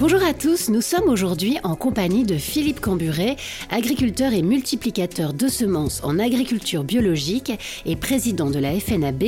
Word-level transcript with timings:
Bonjour 0.00 0.22
à 0.22 0.32
tous, 0.32 0.70
nous 0.70 0.80
sommes 0.80 1.10
aujourd'hui 1.10 1.58
en 1.62 1.76
compagnie 1.76 2.24
de 2.24 2.38
Philippe 2.38 2.80
Camburet, 2.80 3.36
agriculteur 3.68 4.32
et 4.32 4.40
multiplicateur 4.40 5.34
de 5.34 5.46
semences 5.46 6.00
en 6.02 6.18
agriculture 6.18 6.84
biologique 6.84 7.52
et 7.84 7.96
président 7.96 8.48
de 8.48 8.58
la 8.58 8.80
FNAB, 8.80 9.22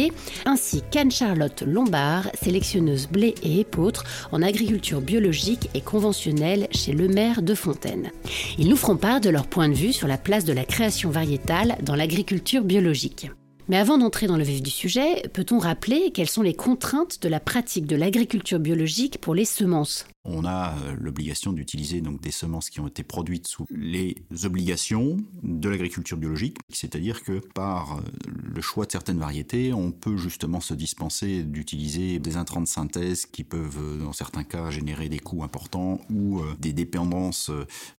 ainsi 0.47 0.83
qu'Anne-Charlotte 0.91 1.63
Lombard, 1.67 2.31
sélectionneuse 2.41 3.07
blé 3.07 3.35
et 3.43 3.61
épeautre 3.61 4.05
en 4.33 4.41
agriculture 4.41 5.03
biologique 5.03 5.69
et 5.75 5.83
conventionnelle 5.83 6.69
chez 6.71 6.93
Le 6.93 7.07
Maire 7.07 7.43
de 7.43 7.55
Fontaine. 7.55 8.11
Ils 8.57 8.71
nous 8.71 8.77
feront 8.77 8.97
part 8.97 9.21
de 9.21 9.29
leur 9.29 9.49
point 9.49 9.69
de 9.69 9.75
vue 9.75 9.93
sur 9.93 10.09
la 10.09 10.17
place 10.17 10.47
de 10.47 10.55
la 10.55 10.65
création 10.65 11.11
variétale 11.11 11.77
dans 11.83 11.97
l'agriculture 11.97 12.65
biologique. 12.65 13.31
Mais 13.69 13.77
avant 13.77 13.99
d'entrer 13.99 14.27
dans 14.27 14.39
le 14.39 14.43
vif 14.43 14.63
du 14.63 14.71
sujet, 14.71 15.23
peut-on 15.35 15.59
rappeler 15.59 16.13
quelles 16.15 16.31
sont 16.31 16.41
les 16.41 16.55
contraintes 16.55 17.21
de 17.21 17.29
la 17.29 17.41
pratique 17.41 17.87
de 17.87 17.95
l'agriculture 17.95 18.59
biologique 18.59 19.21
pour 19.21 19.35
les 19.35 19.45
semences? 19.45 20.07
On 20.25 20.45
a 20.45 20.77
euh, 20.79 20.97
l'obligation 20.99 21.53
d'utiliser 21.53 22.01
donc 22.01 22.21
des 22.21 22.31
semences 22.31 22.71
qui 22.71 22.81
ont 22.81 22.87
été 22.87 23.03
produites 23.03 23.47
sous 23.47 23.67
les 23.71 24.17
obligations 24.45 25.19
de 25.43 25.69
l'agriculture 25.69 26.17
biologique, 26.17 26.59
c'est-à-dire 26.69 27.23
que 27.23 27.41
par 27.55 27.99
euh, 27.99 28.03
le 28.27 28.61
choix 28.61 28.87
de 28.87 28.93
certaines 28.93 29.19
variétés, 29.19 29.73
on 29.73 29.91
peut 29.91 30.17
justement 30.17 30.61
se 30.61 30.75
dispenser 30.75 31.43
d'utiliser 31.43 32.19
des 32.19 32.37
intrants 32.37 32.61
de 32.61 32.67
synthèse 32.67 33.27
qui 33.27 33.43
peuvent 33.43 33.79
euh, 33.81 33.99
dans 33.99 34.13
certains 34.13 34.45
cas 34.45 34.71
générer 34.71 35.09
des 35.09 35.19
coûts 35.19 35.43
importants 35.43 36.01
ou 36.11 36.41
des 36.59 36.73
dépendances 36.73 37.51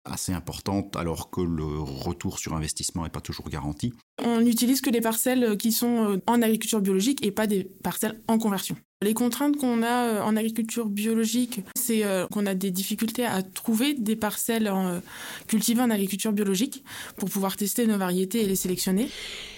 assez 0.06 0.34
importantes 0.34 0.96
alors 0.96 1.30
que 1.30 1.42
le 1.42 1.66
retour 1.66 2.40
sur 2.40 2.54
investissement 2.56 3.04
n'est 3.04 3.10
pas 3.10 3.22
toujours 3.22 3.50
garanti. 3.50 3.94
On 4.24 4.42
n'utilise 4.42 4.82
que 4.82 4.90
des 4.90 5.02
parcelles 5.02 5.58
qui 5.58 5.72
sont 5.72 6.22
en 6.28 6.42
agriculture 6.42 6.82
biologique 6.82 7.26
et 7.26 7.32
pas 7.32 7.48
des 7.48 7.64
parcelles 7.84 8.22
en 8.28 8.38
conversion. 8.38 8.76
Les 9.04 9.14
contraintes 9.14 9.58
qu'on 9.58 9.84
a 9.84 10.06
euh, 10.06 10.22
en 10.22 10.38
agriculture 10.38 10.88
biologique, 10.88 11.62
c'est 11.76 12.06
euh, 12.06 12.26
qu'on 12.28 12.46
a 12.46 12.56
des 12.56 12.72
difficultés 12.72 13.26
à 13.26 13.42
trouver 13.42 13.94
des 13.94 14.16
parcelles 14.16 14.68
euh, 14.68 15.00
cultivées 15.48 15.82
en 15.82 15.90
agriculture 15.90 16.32
biologique 16.32 16.84
pour 17.18 17.30
pouvoir 17.30 17.58
tester 17.58 17.86
nos 17.86 17.98
variétés 17.98 18.42
et 18.42 18.46
les 18.46 18.56
sélectionner. 18.56 19.10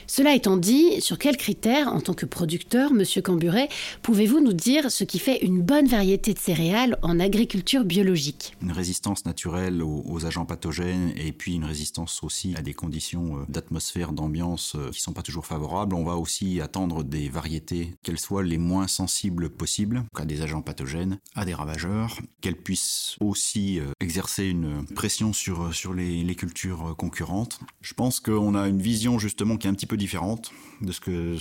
Cela 0.07 0.35
étant 0.35 0.57
dit, 0.57 1.01
sur 1.01 1.17
quels 1.17 1.37
critères, 1.37 1.91
en 1.91 1.99
tant 1.99 2.13
que 2.13 2.25
producteur, 2.25 2.93
Monsieur 2.93 3.21
Camburet, 3.21 3.69
pouvez-vous 4.03 4.39
nous 4.39 4.53
dire 4.53 4.91
ce 4.91 5.03
qui 5.03 5.17
fait 5.17 5.43
une 5.43 5.61
bonne 5.61 5.87
variété 5.87 6.33
de 6.33 6.39
céréales 6.39 6.97
en 7.01 7.19
agriculture 7.19 7.83
biologique? 7.83 8.55
Une 8.61 8.71
résistance 8.71 9.25
naturelle 9.25 9.81
aux, 9.81 10.25
agents 10.25 10.45
pathogènes 10.45 11.11
et 11.17 11.31
puis 11.31 11.55
une 11.55 11.65
résistance 11.65 12.23
aussi 12.23 12.55
à 12.55 12.61
des 12.61 12.73
conditions 12.73 13.37
euh, 13.37 13.45
d'atmosphère, 13.49 14.11
d'ambiance 14.11 14.75
euh, 14.75 14.89
qui 14.91 15.01
sont 15.01 15.13
pas 15.13 15.21
toujours 15.21 15.45
favorables. 15.45 15.93
On 15.93 16.03
va 16.03 16.15
aussi 16.15 16.61
attendre 16.61 17.03
des 17.03 17.29
variétés 17.29 17.93
qu'elles 18.01 18.19
soient 18.19 18.43
les 18.43 18.57
moins 18.57 18.87
sensibles 18.87 19.49
possibles 19.49 20.03
à 20.15 20.25
des 20.25 20.41
agents 20.41 20.61
pathogènes, 20.61 21.19
à 21.35 21.45
des 21.45 21.53
ravageurs, 21.53 22.19
qu'elles 22.41 22.55
puissent 22.55 23.17
aussi 23.19 23.79
euh, 23.79 23.91
exercer 23.99 24.45
une 24.45 24.85
pression 24.95 25.33
sur, 25.33 25.73
sur 25.73 25.93
les, 25.93 26.23
les 26.23 26.35
cultures 26.35 26.95
concurrentes. 26.97 27.59
Je 27.81 27.93
pense 27.93 28.19
qu'on 28.19 28.55
a 28.55 28.67
une 28.67 28.81
vision 28.81 29.19
justement 29.19 29.57
qui 29.57 29.67
est 29.67 29.69
un 29.69 29.73
petit 29.73 29.85
peu 29.85 29.94
différente 29.97 30.51
de 30.81 30.91
ce 30.91 30.99
que 30.99 31.37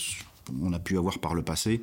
on 0.62 0.72
a 0.72 0.78
pu 0.78 0.98
avoir 0.98 1.18
par 1.18 1.34
le 1.34 1.42
passé, 1.42 1.82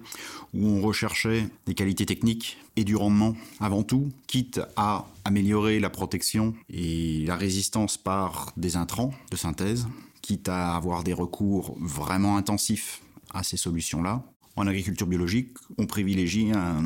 où 0.53 0.67
on 0.67 0.81
recherchait 0.81 1.47
des 1.65 1.73
qualités 1.73 2.05
techniques 2.05 2.57
et 2.75 2.83
du 2.83 2.95
rendement 2.95 3.35
avant 3.59 3.83
tout, 3.83 4.09
quitte 4.27 4.61
à 4.75 5.07
améliorer 5.25 5.79
la 5.79 5.89
protection 5.89 6.53
et 6.69 7.25
la 7.25 7.35
résistance 7.35 7.97
par 7.97 8.53
des 8.57 8.75
intrants 8.75 9.13
de 9.31 9.37
synthèse, 9.37 9.87
quitte 10.21 10.49
à 10.49 10.75
avoir 10.75 11.03
des 11.03 11.13
recours 11.13 11.75
vraiment 11.79 12.37
intensifs 12.37 13.01
à 13.33 13.43
ces 13.43 13.57
solutions-là. 13.57 14.23
En 14.57 14.67
agriculture 14.67 15.07
biologique, 15.07 15.53
on 15.77 15.85
privilégie 15.85 16.51
un 16.53 16.83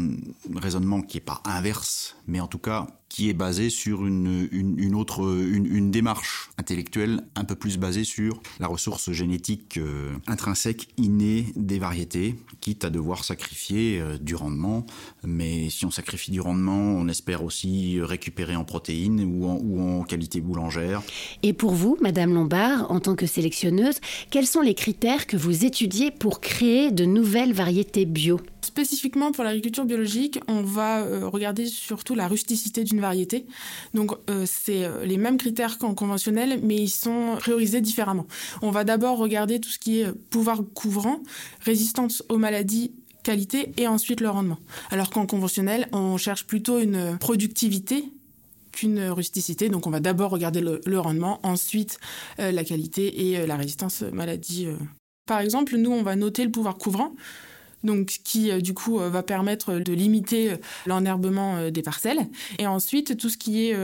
raisonnement 0.56 1.02
qui 1.02 1.18
n'est 1.18 1.22
pas 1.22 1.42
inverse, 1.46 2.16
mais 2.28 2.40
en 2.40 2.48
tout 2.48 2.60
cas 2.60 2.88
qui 3.16 3.30
est 3.30 3.34
basé 3.34 3.70
sur 3.70 4.06
une, 4.06 4.50
une, 4.52 4.94
autre 4.94 5.22
une, 5.24 5.90
démarche 5.90 6.50
intellectuelle 6.58 7.22
un 7.36 7.46
peu 7.46 7.56
plus 7.56 7.78
basée 7.78 8.04
sur 8.04 8.42
la 8.60 8.68
ressource 8.68 9.10
génétique 9.14 9.78
euh, 9.78 10.12
intrinsèque 10.28 10.90
innée 10.98 11.46
des 11.56 11.80
variétés, 11.80 12.36
quitte 12.60 12.84
à 12.84 12.90
devoir 12.90 13.24
sacrifier 13.24 14.02
euh, 14.02 14.18
du 14.18 14.36
rendement. 14.36 14.86
Mais 15.24 15.70
si 15.70 15.86
on 15.86 15.92
sacrifie 15.92 16.32
du 16.32 16.42
rendement, 16.42 16.76
on 16.76 17.08
espère 17.08 17.46
aussi 17.46 18.02
récupérer 18.02 18.58
en 18.58 18.66
protéines 18.66 19.22
ou 19.24 19.80
en 19.80 20.04
qualité 20.04 20.42
boulangère. 20.42 21.02
Et 21.42 21.54
pour 21.54 21.72
vous, 21.72 21.98
Madame 22.02 22.34
Lombard, 22.34 22.92
en 22.92 23.00
tant 23.00 23.16
que 23.16 23.28
sélectionneuse, 23.28 24.02
quels 24.30 24.46
sont 24.46 24.60
les 24.60 24.74
critères 24.74 25.26
que 25.26 25.38
vous 25.38 25.64
étudiez 25.64 26.12
pour 26.12 26.42
créer 26.42 26.92
de 26.92 27.06
nouvelles 27.06 27.54
variétés 27.54 28.04
bio? 28.06 28.42
Spécifiquement 28.66 29.32
pour 29.32 29.44
l'agriculture 29.44 29.86
biologique, 29.86 30.40
on 30.48 30.64
va 30.64 31.02
euh, 31.02 31.28
regarder 31.28 31.68
surtout 31.68 32.16
la 32.16 32.28
rusticité 32.28 32.84
d'une 32.84 33.00
variété. 33.00 33.46
Donc 33.94 34.14
euh, 34.28 34.48
c'est 34.48 34.86
euh, 34.86 35.06
les 35.06 35.18
mêmes 35.18 35.38
critères 35.38 35.78
qu'en 35.78 35.94
conventionnel, 35.94 36.60
mais 36.64 36.76
ils 36.78 36.90
sont 36.90 37.36
priorisés 37.38 37.80
différemment. 37.80 38.26
On 38.64 38.72
va 38.72 38.84
d'abord 38.84 39.20
regarder 39.20 39.60
tout 39.60 39.70
ce 39.70 39.78
qui 39.78 40.00
est 40.00 40.12
pouvoir 40.32 40.64
couvrant, 40.74 41.20
résistance 41.62 42.24
aux 42.28 42.40
maladies 42.40 42.92
qualité 43.22 43.72
et 43.78 43.88
ensuite 43.88 44.20
le 44.20 44.30
rendement. 44.30 44.58
Alors 44.90 45.12
qu'en 45.12 45.28
conventionnel, 45.28 45.88
on 45.92 46.18
cherche 46.18 46.48
plutôt 46.48 46.80
une 46.80 47.20
productivité 47.20 48.04
qu'une 48.72 49.10
rusticité. 49.10 49.70
Donc 49.70 49.86
on 49.86 49.92
va 49.92 50.00
d'abord 50.00 50.32
regarder 50.32 50.62
le, 50.62 51.00
rendement, 51.00 51.40
ensuite 51.44 52.00
la 52.38 52.64
qualité 52.64 53.30
et 53.30 53.48
la 53.48 53.58
résistance 53.58 54.02
maladie. 54.02 54.68
Par 55.28 55.40
exemple, 55.40 55.76
nous, 55.78 55.92
on 55.92 56.04
va 56.04 56.16
noter 56.16 56.44
le 56.44 56.52
pouvoir 56.52 56.78
couvrant 56.78 57.14
donc 57.84 58.20
qui 58.24 58.52
euh, 58.52 58.62
du 58.62 58.74
coup 58.74 59.00
euh, 59.00 59.10
va 59.10 59.24
permettre 59.24 59.80
de 59.80 59.94
limiter 59.94 60.52
euh, 60.52 60.58
l'enherbement 60.86 61.70
des 61.70 61.82
parcelles. 61.82 62.28
Et 62.60 62.68
ensuite 62.68 63.18
tout 63.18 63.30
ce 63.30 63.38
qui 63.38 63.70
est 63.70 63.76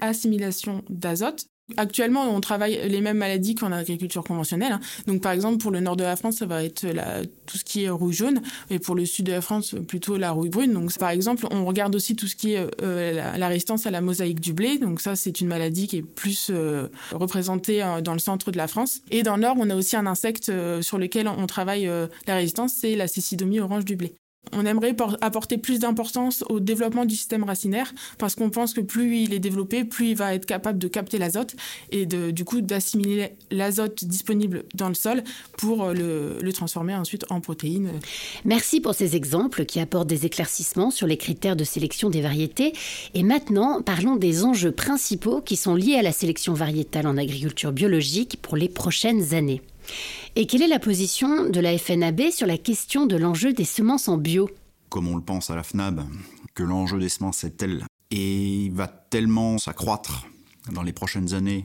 assimilation 0.00 0.82
d'azote, 0.88 1.46
Actuellement, 1.76 2.34
on 2.34 2.40
travaille 2.40 2.80
les 2.88 3.00
mêmes 3.00 3.18
maladies 3.18 3.54
qu'en 3.54 3.72
agriculture 3.72 4.24
conventionnelle. 4.24 4.72
Hein. 4.72 4.80
Donc, 5.06 5.22
par 5.22 5.32
exemple, 5.32 5.58
pour 5.58 5.70
le 5.70 5.80
nord 5.80 5.96
de 5.96 6.04
la 6.04 6.16
France, 6.16 6.36
ça 6.36 6.46
va 6.46 6.64
être 6.64 6.86
la, 6.86 7.22
tout 7.46 7.58
ce 7.58 7.64
qui 7.64 7.84
est 7.84 7.90
rouille 7.90 8.12
jaune, 8.12 8.40
et 8.70 8.78
pour 8.78 8.94
le 8.94 9.04
sud 9.04 9.26
de 9.26 9.32
la 9.32 9.40
France, 9.40 9.74
plutôt 9.86 10.16
la 10.16 10.30
rouille 10.30 10.50
brune. 10.50 10.72
Donc, 10.72 10.96
par 10.98 11.10
exemple, 11.10 11.46
on 11.50 11.64
regarde 11.64 11.94
aussi 11.94 12.16
tout 12.16 12.26
ce 12.26 12.36
qui 12.36 12.54
est 12.54 12.66
euh, 12.82 13.36
la, 13.36 13.48
résistance 13.48 13.86
à 13.86 13.90
la 13.90 14.00
mosaïque 14.00 14.40
du 14.40 14.52
blé. 14.52 14.78
Donc, 14.78 15.00
ça, 15.00 15.16
c'est 15.16 15.40
une 15.40 15.48
maladie 15.48 15.86
qui 15.86 15.98
est 15.98 16.02
plus 16.02 16.48
euh, 16.50 16.88
représentée 17.12 17.82
euh, 17.82 18.00
dans 18.00 18.12
le 18.12 18.18
centre 18.18 18.50
de 18.50 18.56
la 18.56 18.68
France. 18.68 19.00
Et 19.10 19.22
dans 19.22 19.36
le 19.36 19.42
nord, 19.42 19.56
on 19.58 19.68
a 19.70 19.74
aussi 19.74 19.96
un 19.96 20.06
insecte 20.06 20.52
sur 20.80 20.98
lequel 20.98 21.28
on 21.28 21.46
travaille 21.46 21.90
la 22.26 22.34
résistance, 22.34 22.74
c'est 22.80 22.96
la 22.96 23.08
cécidomie 23.08 23.60
orange 23.60 23.84
du 23.84 23.96
blé. 23.96 24.14
On 24.52 24.66
aimerait 24.66 24.96
apporter 25.20 25.58
plus 25.58 25.78
d'importance 25.78 26.44
au 26.48 26.60
développement 26.60 27.04
du 27.04 27.14
système 27.14 27.44
racinaire 27.44 27.92
parce 28.18 28.34
qu'on 28.34 28.50
pense 28.50 28.74
que 28.74 28.80
plus 28.80 29.18
il 29.18 29.34
est 29.34 29.38
développé, 29.38 29.84
plus 29.84 30.10
il 30.10 30.16
va 30.16 30.34
être 30.34 30.46
capable 30.46 30.78
de 30.78 30.88
capter 30.88 31.18
l'azote 31.18 31.54
et 31.92 32.06
du 32.06 32.44
coup 32.44 32.60
d'assimiler 32.60 33.30
l'azote 33.50 34.04
disponible 34.04 34.64
dans 34.74 34.88
le 34.88 34.94
sol 34.94 35.22
pour 35.58 35.84
euh, 35.84 36.38
le, 36.40 36.52
transformer 36.52 36.94
ensuite 36.94 37.24
en 37.30 37.40
protéines. 37.40 37.92
Merci 38.44 38.80
pour 38.80 38.94
ces 38.94 39.14
exemples 39.14 39.64
qui 39.64 39.78
apportent 39.78 40.08
des 40.08 40.26
éclaircissements 40.26 40.90
sur 40.90 41.06
les 41.06 41.16
critères 41.16 41.54
de 41.54 41.64
sélection 41.64 42.10
des 42.10 42.20
variétés. 42.20 42.72
Et 43.14 43.22
maintenant, 43.22 43.82
parlons 43.82 44.16
des 44.16 44.44
enjeux 44.44 44.72
principaux 44.72 45.40
qui 45.42 45.56
sont 45.56 45.76
liés 45.76 45.94
à 45.94 46.02
la 46.02 46.12
sélection 46.12 46.54
variétale 46.54 47.06
en 47.06 47.16
agriculture 47.16 47.72
biologique 47.72 48.38
pour 48.42 48.56
les 48.56 48.68
prochaines 48.68 49.32
années. 49.32 49.62
Et 50.36 50.46
quelle 50.46 50.62
est 50.62 50.68
la 50.68 50.78
position 50.78 51.48
de 51.48 51.60
la 51.60 51.76
FNAB 51.76 52.30
sur 52.30 52.46
la 52.46 52.56
question 52.56 53.06
de 53.06 53.16
l'enjeu 53.16 53.52
des 53.52 53.64
semences 53.64 54.06
en 54.06 54.16
bio? 54.16 54.48
Comme 54.88 55.08
on 55.08 55.16
le 55.16 55.22
pense 55.22 55.50
à 55.50 55.56
la 55.56 55.64
FNAB, 55.64 56.04
que 56.54 56.62
l'enjeu 56.62 57.00
des 57.00 57.08
semences 57.08 57.42
est 57.42 57.56
tel 57.56 57.84
et 58.12 58.70
va 58.72 58.86
tellement 58.86 59.58
s'accroître 59.58 60.26
dans 60.72 60.82
les 60.82 60.92
prochaines 60.92 61.34
années 61.34 61.64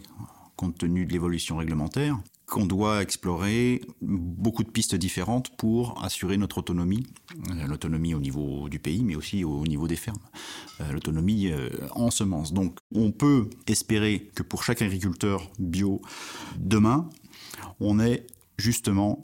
compte 0.55 0.77
tenu 0.77 1.05
de 1.05 1.11
l'évolution 1.11 1.57
réglementaire 1.57 2.17
qu'on 2.47 2.65
doit 2.65 3.01
explorer 3.01 3.81
beaucoup 4.01 4.63
de 4.63 4.69
pistes 4.69 4.95
différentes 4.95 5.55
pour 5.57 6.03
assurer 6.03 6.37
notre 6.37 6.59
autonomie, 6.59 7.05
euh, 7.49 7.67
l'autonomie 7.67 8.13
au 8.13 8.19
niveau 8.19 8.69
du 8.69 8.77
pays, 8.77 9.03
mais 9.03 9.15
aussi 9.15 9.43
au 9.43 9.65
niveau 9.65 9.87
des 9.87 9.95
fermes, 9.95 10.19
euh, 10.81 10.91
l'autonomie 10.91 11.47
euh, 11.47 11.69
en 11.91 12.11
semences. 12.11 12.53
Donc 12.53 12.77
on 12.93 13.11
peut 13.11 13.49
espérer 13.67 14.29
que 14.35 14.43
pour 14.43 14.63
chaque 14.63 14.83
agriculteur 14.83 15.49
bio, 15.57 16.01
demain, 16.57 17.09
on 17.79 17.99
ait 17.99 18.27
justement 18.57 19.21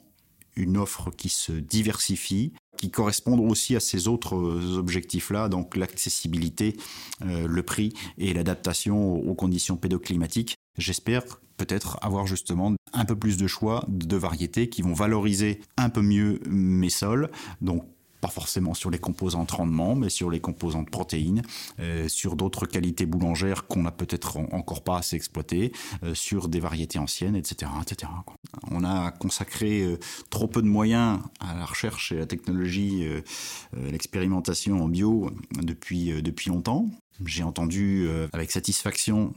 une 0.55 0.77
offre 0.77 1.11
qui 1.11 1.29
se 1.29 1.53
diversifie, 1.53 2.53
qui 2.77 2.89
correspond 2.89 3.37
aussi 3.47 3.75
à 3.75 3.79
ces 3.79 4.07
autres 4.07 4.35
objectifs-là, 4.77 5.49
donc 5.49 5.75
l'accessibilité, 5.75 6.75
euh, 7.23 7.47
le 7.47 7.63
prix 7.63 7.93
et 8.17 8.33
l'adaptation 8.33 9.13
aux 9.13 9.35
conditions 9.35 9.77
pédoclimatiques. 9.77 10.55
J'espère 10.77 11.23
peut-être 11.57 11.99
avoir 12.01 12.25
justement 12.25 12.73
un 12.93 13.05
peu 13.05 13.15
plus 13.15 13.37
de 13.37 13.47
choix 13.47 13.85
de 13.87 14.17
variétés 14.17 14.67
qui 14.67 14.81
vont 14.81 14.93
valoriser 14.93 15.61
un 15.77 15.89
peu 15.89 16.01
mieux 16.01 16.39
mes 16.49 16.89
sols, 16.89 17.29
donc 17.61 17.85
pas 18.21 18.29
forcément 18.29 18.73
sur 18.73 18.89
les 18.89 18.99
composantes 18.99 19.51
rendement, 19.51 19.95
mais 19.95 20.09
sur 20.09 20.29
les 20.29 20.39
composantes 20.39 20.89
protéines, 20.89 21.41
euh, 21.79 22.07
sur 22.07 22.35
d'autres 22.35 22.67
qualités 22.67 23.05
boulangères 23.05 23.67
qu'on 23.67 23.83
n'a 23.83 23.91
peut-être 23.91 24.37
encore 24.37 24.83
pas 24.83 24.99
assez 24.99 25.15
exploitées, 25.15 25.71
euh, 26.03 26.13
sur 26.13 26.47
des 26.47 26.59
variétés 26.59 26.99
anciennes, 26.99 27.35
etc. 27.35 27.71
etc. 27.81 28.11
On 28.69 28.83
a 28.83 29.11
consacré 29.11 29.81
euh, 29.81 29.97
trop 30.29 30.47
peu 30.47 30.61
de 30.61 30.67
moyens 30.67 31.19
à 31.39 31.55
la 31.55 31.65
recherche 31.65 32.11
et 32.11 32.17
à 32.17 32.19
la 32.19 32.25
technologie, 32.27 33.07
l'expérimentation 33.73 34.83
en 34.83 34.87
bio 34.87 35.31
depuis, 35.61 36.21
depuis 36.21 36.49
longtemps. 36.49 36.85
J'ai 37.25 37.43
entendu 37.43 38.07
avec 38.33 38.51
satisfaction 38.51 39.33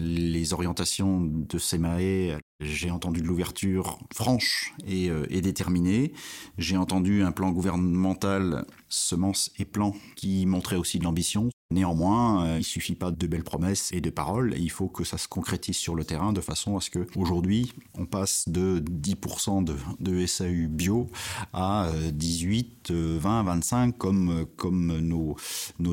les 0.00 0.52
orientations 0.52 1.20
de 1.22 1.58
SEMAE, 1.58 2.38
j'ai 2.60 2.90
entendu 2.90 3.20
de 3.20 3.26
l'ouverture 3.26 3.98
franche 4.12 4.72
et, 4.86 5.10
euh, 5.10 5.26
déterminée. 5.26 6.12
J'ai 6.58 6.76
entendu 6.76 7.22
un 7.22 7.32
plan 7.32 7.50
gouvernemental, 7.50 8.66
semences 8.88 9.50
et 9.58 9.64
plans, 9.64 9.94
qui 10.16 10.46
montrait 10.46 10.76
aussi 10.76 10.98
de 10.98 11.04
l'ambition. 11.04 11.50
Néanmoins, 11.72 12.46
euh, 12.46 12.58
il 12.58 12.64
suffit 12.64 12.94
pas 12.94 13.10
de 13.10 13.26
belles 13.26 13.42
promesses 13.42 13.90
et 13.92 14.00
de 14.00 14.10
paroles, 14.10 14.54
il 14.56 14.70
faut 14.70 14.88
que 14.88 15.02
ça 15.02 15.18
se 15.18 15.26
concrétise 15.26 15.76
sur 15.76 15.96
le 15.96 16.04
terrain 16.04 16.32
de 16.32 16.40
façon 16.40 16.76
à 16.76 16.80
ce 16.80 16.90
que 16.90 17.06
aujourd'hui 17.16 17.72
on 17.94 18.06
passe 18.06 18.44
de 18.48 18.78
10% 18.78 19.64
de, 19.98 20.26
SAU 20.26 20.68
bio 20.68 21.10
à 21.52 21.90
18, 22.12 22.92
20, 22.92 23.42
25 23.42 23.98
comme, 23.98 24.46
comme 24.56 25.00
nos, 25.00 25.36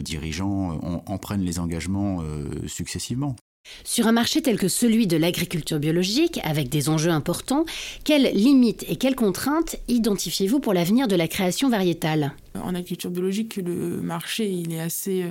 dirigeants 0.01 0.77
en, 0.83 1.03
en 1.07 1.17
prennent 1.17 1.41
les 1.41 1.57
engagements 1.57 2.21
euh, 2.21 2.67
successivement. 2.67 3.35
Sur 3.83 4.07
un 4.07 4.11
marché 4.11 4.41
tel 4.41 4.57
que 4.57 4.67
celui 4.67 5.07
de 5.07 5.17
l'agriculture 5.17 5.79
biologique, 5.79 6.39
avec 6.43 6.69
des 6.69 6.89
enjeux 6.89 7.09
importants, 7.09 7.65
quelles 8.03 8.31
limites 8.33 8.85
et 8.87 8.95
quelles 8.95 9.15
contraintes 9.15 9.75
identifiez-vous 9.87 10.59
pour 10.59 10.73
l'avenir 10.73 11.07
de 11.07 11.15
la 11.15 11.27
création 11.27 11.69
variétale? 11.69 12.33
En 12.55 12.69
agriculture 12.69 13.09
biologique, 13.09 13.57
le 13.57 14.01
marché, 14.01 14.49
il 14.49 14.73
est 14.73 14.79
assez... 14.79 15.23
Euh, 15.23 15.29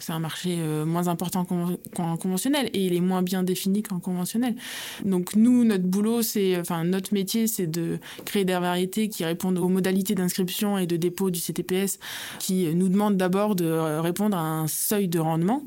c'est 0.00 0.12
un 0.12 0.18
marché 0.18 0.56
euh, 0.58 0.84
moins 0.84 1.06
important 1.06 1.44
qu'en 1.44 2.16
conventionnel 2.16 2.68
et 2.72 2.86
il 2.86 2.94
est 2.94 3.00
moins 3.00 3.22
bien 3.22 3.44
défini 3.44 3.84
qu'en 3.84 4.00
conventionnel. 4.00 4.56
Donc 5.04 5.36
nous, 5.36 5.64
notre 5.64 5.84
boulot, 5.84 6.22
c'est, 6.22 6.58
enfin 6.58 6.82
notre 6.82 7.14
métier, 7.14 7.46
c'est 7.46 7.68
de 7.68 8.00
créer 8.24 8.44
des 8.44 8.52
variétés 8.54 9.08
qui 9.08 9.24
répondent 9.24 9.58
aux 9.58 9.68
modalités 9.68 10.16
d'inscription 10.16 10.76
et 10.76 10.86
de 10.86 10.96
dépôt 10.96 11.30
du 11.30 11.40
CTPS, 11.40 12.00
qui 12.40 12.66
nous 12.74 12.88
demandent 12.88 13.16
d'abord 13.16 13.54
de 13.54 13.98
répondre 14.00 14.36
à 14.36 14.42
un 14.42 14.66
seuil 14.66 15.06
de 15.06 15.20
rendement 15.20 15.62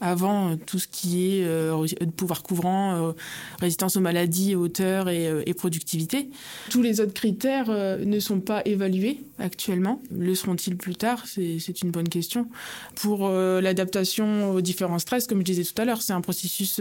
avant 0.00 0.50
euh, 0.50 0.56
tout 0.56 0.78
ce 0.78 0.88
qui 0.88 1.38
est 1.38 1.44
euh, 1.44 1.86
pouvoir 2.16 2.42
couvrant, 2.42 3.08
euh, 3.08 3.12
résistance 3.60 3.96
aux 3.96 4.00
maladies, 4.00 4.54
hauteur 4.54 5.08
et, 5.08 5.30
et, 5.46 5.54
productivité. 5.54 6.30
Tous 6.70 6.82
les 6.82 7.00
autres 7.00 7.14
critères 7.14 7.70
ne 7.70 8.18
sont 8.20 8.40
pas 8.40 8.62
évalués 8.64 9.20
actuellement. 9.38 10.02
Le 10.10 10.34
seront-ils 10.34 10.76
plus 10.76 10.94
tard? 10.94 11.24
C'est 11.26 11.82
une 11.82 11.90
bonne 11.90 12.08
question. 12.08 12.48
Pour 12.96 13.28
l'adaptation 13.28 14.50
aux 14.50 14.60
différents 14.60 14.98
stress, 14.98 15.26
comme 15.26 15.38
je 15.38 15.44
disais 15.44 15.64
tout 15.64 15.80
à 15.80 15.84
l'heure, 15.84 16.02
c'est 16.02 16.12
un 16.12 16.20
processus 16.20 16.80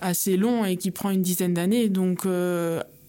assez 0.00 0.36
long 0.36 0.64
et 0.64 0.76
qui 0.76 0.90
prend 0.90 1.10
une 1.10 1.22
dizaine 1.22 1.54
d'années. 1.54 1.88
Donc 1.88 2.26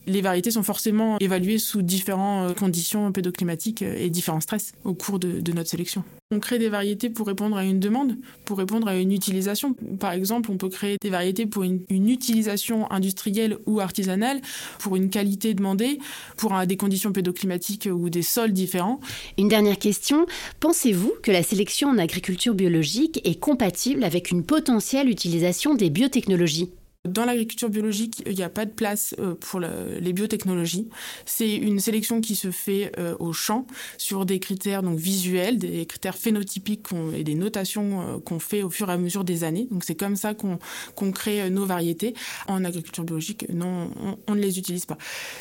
les 0.08 0.22
variétés 0.22 0.52
sont 0.52 0.64
forcément 0.64 1.18
évaluées 1.20 1.58
sous 1.58 1.82
différentes 1.82 2.58
conditions 2.58 3.12
pédoclimatiques 3.12 3.82
et 3.82 4.10
différents 4.10 4.42
stress 4.42 4.74
au 4.84 4.94
cours 4.94 5.20
de, 5.20 5.40
de 5.40 5.52
notre 5.52 5.70
sélection. 5.70 6.04
On 6.34 6.40
crée 6.40 6.58
des 6.58 6.70
variétés 6.70 7.12
pour 7.12 7.28
répondre 7.28 7.56
à 7.58 7.64
une 7.64 7.80
demande, 7.80 8.18
pour 8.46 8.58
répondre 8.58 8.88
à 8.88 8.96
une 8.96 9.12
utilisation. 9.12 9.76
Par 10.00 10.14
exemple, 10.14 10.50
on 10.50 10.58
peut 10.58 10.70
créer 10.70 10.98
des 11.00 11.12
variétés 11.12 11.46
pour 11.46 11.62
une, 11.62 11.84
utilisation 11.90 12.92
industrielle 12.92 13.58
ou 13.68 13.80
artisanale, 13.80 14.42
pour 14.80 14.96
une 14.96 15.10
qualité 15.10 15.54
demandée, 15.54 16.00
pour 16.38 16.54
des 16.66 16.76
conditions 16.76 17.14
pédoclimatiques 17.14 17.88
ou 17.92 18.10
des 18.10 18.24
sols 18.24 18.52
différents. 18.52 19.00
Une 19.38 19.48
dernière 19.48 19.78
question. 19.78 20.26
Pensez-vous 20.60 21.14
que 21.22 21.32
la 21.32 21.44
sélection 21.44 21.90
en 21.90 22.00
agriculture 22.00 22.56
biologique 22.56 23.22
est 23.26 23.40
compatible 23.40 24.04
avec 24.04 24.32
une 24.32 24.44
potentielle 24.44 25.10
utilisation 25.10 25.76
des 25.76 25.92
biotechnologies? 25.92 26.72
Dans 27.06 27.26
l'agriculture 27.26 27.70
biologique, 27.70 28.24
il 28.26 28.36
n'y 28.36 28.44
a 28.44 28.50
pas 28.50 28.66
de 28.66 28.72
place 28.72 29.14
euh, 29.20 29.36
pour 29.36 29.60
les 29.60 30.14
biotechnologies. 30.14 30.88
C'est 31.26 31.54
une 31.54 31.80
sélection 31.80 32.22
qui 32.22 32.36
se 32.36 32.50
fait 32.50 32.94
euh, 32.98 33.16
au 33.20 33.34
champ 33.34 33.68
sur 33.98 34.26
des 34.26 34.40
critères 34.40 34.84
donc 34.84 34.98
visuels, 34.98 35.58
des 35.58 35.86
critères 35.86 36.16
phénotypiques 36.16 36.88
et 37.14 37.26
des 37.26 37.36
notations 37.36 38.02
euh, 38.02 38.20
qu'on 38.20 38.40
fait 38.40 38.64
au 38.64 38.70
fur 38.70 38.90
et 38.90 38.94
à 38.94 38.98
mesure 38.98 39.26
des 39.26 39.44
années. 39.44 39.68
Donc 39.70 39.84
c'est 39.84 39.96
comme 39.96 40.16
ça 40.16 40.34
qu'on 40.34 41.12
crée 41.12 41.50
nos 41.50 41.66
variétés. 41.66 42.14
En 42.48 42.64
agriculture 42.64 43.04
biologique, 43.04 43.48
non, 43.50 43.92
on, 44.28 44.36
ne 44.36 44.40
les 44.40 44.58
utilise 44.58 44.86
pas. 44.86 44.98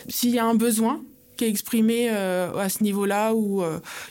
S'il 0.08 0.30
y 0.30 0.40
a 0.40 0.44
un 0.44 0.54
besoin, 0.54 1.04
qui 1.36 1.44
est 1.44 1.48
exprimé 1.48 2.10
à 2.10 2.68
ce 2.68 2.82
niveau-là 2.82 3.34
où 3.34 3.62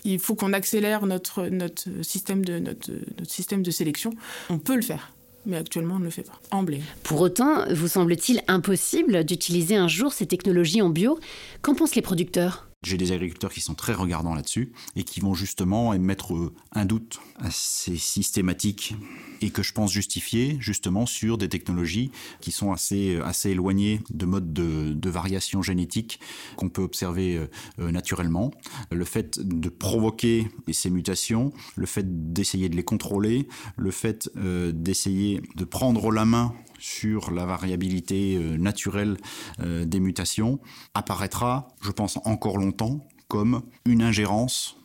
il 0.03 0.19
faut 0.19 0.35
qu'on 0.35 0.53
accélère 0.53 1.05
notre, 1.05 1.47
notre, 1.47 1.83
système 2.01 2.43
de, 2.43 2.57
notre, 2.57 2.91
notre 2.91 3.31
système 3.31 3.61
de 3.61 3.71
sélection, 3.71 4.11
on 4.49 4.57
peut 4.57 4.75
le 4.75 4.81
faire 4.81 5.11
mais 5.45 5.57
actuellement 5.57 5.95
on 5.95 5.99
ne 5.99 6.05
le 6.05 6.09
fait 6.09 6.23
pas. 6.23 6.39
En. 6.51 6.65
Pour 7.03 7.21
autant, 7.21 7.65
vous 7.71 7.87
semble-t-il 7.87 8.41
impossible 8.47 9.23
d'utiliser 9.23 9.75
un 9.75 9.87
jour 9.87 10.13
ces 10.13 10.25
technologies 10.25 10.81
en 10.81 10.89
bio? 10.89 11.19
Qu'en 11.61 11.75
pensent 11.75 11.95
les 11.95 12.01
producteurs? 12.01 12.70
J'ai 12.83 12.97
des 12.97 13.11
agriculteurs 13.11 13.51
qui 13.51 13.61
sont 13.61 13.75
très 13.75 13.93
regardants 13.93 14.33
là-dessus 14.33 14.71
et 14.95 15.03
qui 15.03 15.19
vont 15.19 15.33
justement 15.33 15.93
émettre 15.93 16.33
un 16.71 16.85
doute 16.85 17.19
assez 17.37 17.95
systématique 17.97 18.95
et 19.41 19.49
que 19.51 19.61
je 19.63 19.73
pense 19.73 19.91
justifier 19.91 20.57
justement 20.59 21.05
sur 21.05 21.37
des 21.37 21.49
technologies 21.49 22.11
qui 22.39 22.51
sont 22.51 22.71
assez, 22.71 23.17
assez 23.17 23.51
éloignées 23.51 24.01
de 24.09 24.25
modes 24.25 24.53
de, 24.53 24.93
de 24.93 25.09
variation 25.09 25.61
génétique 25.61 26.19
qu'on 26.55 26.69
peut 26.69 26.81
observer 26.81 27.47
euh, 27.79 27.91
naturellement. 27.91 28.51
Le 28.91 29.05
fait 29.05 29.39
de 29.39 29.69
provoquer 29.69 30.47
ces 30.71 30.89
mutations, 30.89 31.53
le 31.75 31.85
fait 31.85 32.33
d'essayer 32.33 32.69
de 32.69 32.75
les 32.75 32.83
contrôler, 32.83 33.47
le 33.77 33.91
fait 33.91 34.29
euh, 34.37 34.71
d'essayer 34.71 35.41
de 35.55 35.63
prendre 35.65 36.11
la 36.11 36.25
main 36.25 36.53
sur 36.81 37.31
la 37.31 37.45
variabilité 37.45 38.35
euh, 38.35 38.57
naturelle 38.57 39.17
euh, 39.59 39.85
des 39.85 39.99
mutations 39.99 40.59
apparaîtra, 40.93 41.67
je 41.81 41.91
pense, 41.91 42.17
encore 42.25 42.57
longtemps 42.57 43.07
comme 43.27 43.61
une 43.85 44.01
ingérence 44.01 44.77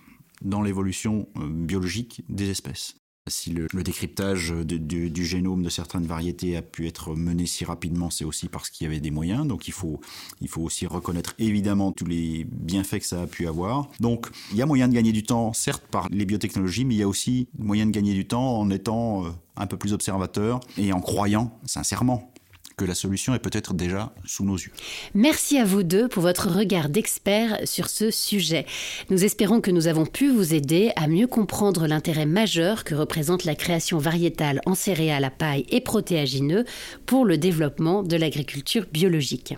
dans 0.43 0.63
l'évolution 0.63 1.27
euh, 1.37 1.49
biologique 1.49 2.23
des 2.29 2.51
espèces. 2.51 2.97
Si 3.29 3.51
le, 3.51 3.67
décryptage 3.83 4.53
du 4.53 5.25
génome 5.25 5.63
de 5.63 5.69
certaines 5.69 6.07
variétés 6.07 6.57
a 6.57 6.63
pu 6.63 6.87
être 6.87 7.15
mené 7.15 7.47
si 7.47 7.65
rapidement, 7.65 8.11
c'est 8.11 8.25
aussi 8.25 8.49
parce 8.49 8.71
qu'il 8.71 8.85
y 8.85 8.89
avait 8.89 9.01
des 9.01 9.11
moyens. 9.11 9.47
Donc 9.47 9.67
il 9.67 9.73
faut, 9.73 10.01
il 10.41 10.49
faut 10.49 10.63
aussi 10.63 10.87
reconnaître 10.87 11.35
évidemment 11.39 11.93
tous 11.93 12.05
les 12.05 12.45
bienfaits 12.45 13.01
que 13.01 13.07
ça 13.07 13.23
a 13.23 13.27
pu 13.27 13.49
avoir. 13.49 13.89
Donc 14.01 14.29
il 14.53 14.59
y 14.59 14.63
a 14.63 14.67
moyen 14.67 14.87
de 14.89 14.95
gagner 14.95 15.13
du 15.13 15.25
temps, 15.25 15.53
certes 15.53 15.85
par 15.91 16.09
les 16.11 16.25
biotechnologies, 16.25 16.85
mais 16.85 16.95
il 16.95 16.99
y 16.99 17.03
a 17.03 17.09
aussi 17.09 17.49
moyen 17.59 17.87
de 17.87 17.91
gagner 17.91 18.15
du 18.15 18.27
temps 18.27 18.59
en 18.59 18.71
étant 18.71 19.25
euh, 19.25 19.31
un 19.57 19.67
peu 19.67 19.77
plus 19.77 19.93
observateur 19.93 20.61
et 20.77 20.93
en 20.93 21.01
croyant 21.01 21.59
sincèrement 21.65 22.33
que 22.77 22.85
la 22.85 22.95
solution 22.95 23.35
est 23.35 23.39
peut-être 23.39 23.73
déjà 23.73 24.13
sous 24.27 24.45
nos 24.45 24.57
yeux. 24.57 24.71
Merci 25.15 25.57
à 25.57 25.65
vous 25.65 25.83
deux 25.83 26.09
pour 26.09 26.23
votre 26.23 26.51
regard 26.51 26.91
d'expert 26.91 27.59
sur 27.65 27.89
ce 27.89 28.11
sujet. 28.11 28.67
Nous 29.09 29.25
espérons 29.25 29.63
que 29.63 29.71
nous 29.71 29.87
avons 29.87 30.05
pu 30.05 30.29
vous 30.29 30.53
aider 30.53 30.93
à 30.95 31.09
mieux 31.09 31.27
comprendre 31.27 31.87
l'intérêt 31.87 32.27
majeur 32.27 32.85
que 32.85 32.95
représente 32.95 33.45
la 33.45 33.55
création 33.55 33.97
variétale 33.97 34.61
en 34.67 34.75
céréales 34.75 35.25
à 35.25 35.31
paille 35.31 35.65
et 35.71 35.81
protéagineux 35.81 36.67
pour 37.07 37.25
le 37.25 37.39
développement 37.39 38.03
de 38.03 38.17
l'agriculture 38.17 38.85
biologique. 38.93 39.55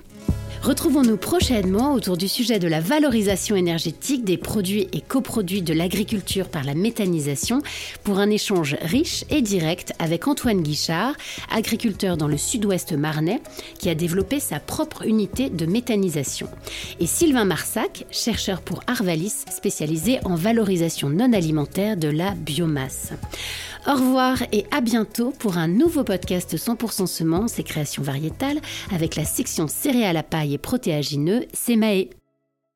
Retrouvons-nous 0.63 1.17
prochainement 1.17 1.95
autour 1.95 2.17
du 2.17 2.29
sujet 2.29 2.59
de 2.59 2.69
la 2.69 2.81
valorisation 2.81 3.55
énergétique 3.55 4.25
des 4.25 4.37
produits 4.37 4.89
et 4.93 5.01
coproduits 5.01 5.63
de 5.63 5.73
l'agriculture 5.73 6.49
par 6.49 6.65
la 6.65 6.75
méthanisation 6.75 7.63
pour 8.03 8.19
un 8.19 8.29
échange 8.29 8.77
riche 8.83 9.25
et 9.31 9.41
direct 9.41 9.93
avec 9.99 10.27
Antoine 10.27 10.63
Guichard, 10.63 11.15
agriculteur 11.51 12.17
dans 12.17 12.29
le 12.29 12.37
sud-ouest 12.37 12.93
marnais, 12.93 13.41
qui 13.79 13.89
a 13.89 13.95
développé 13.95 14.41
sa 14.41 14.59
propre 14.59 15.07
unité 15.07 15.49
de 15.49 15.65
méthanisation, 15.65 16.49
et 16.99 17.07
Sylvain 17.07 17.45
Marsac, 17.45 18.05
chercheur 18.11 18.61
pour 18.61 18.81
Arvalis 18.87 19.45
spécialisé 19.51 20.19
en 20.25 20.35
valorisation 20.35 21.09
non 21.09 21.33
alimentaire 21.33 21.97
de 21.97 22.09
la 22.09 22.33
biomasse. 22.33 23.13
Au 23.87 23.93
revoir 23.93 24.43
et 24.53 24.67
à 24.71 24.81
bientôt 24.81 25.33
pour 25.39 25.57
un 25.57 25.69
nouveau 25.69 26.05
podcast 26.05 26.57
100% 26.57 27.07
semences 27.07 27.59
et 27.59 27.63
création 27.63 28.03
variétale 28.03 28.59
avec 28.93 29.17
la 29.17 29.25
section 29.25 29.67
céréales 29.69 30.17
à 30.17 30.23
paille 30.23 30.48
protéagineux, 30.57 31.45
SEMAE. 31.53 32.09